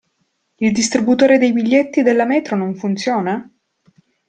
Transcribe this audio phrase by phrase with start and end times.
[0.57, 3.47] Il distributore dei biglietti della metro non funziona?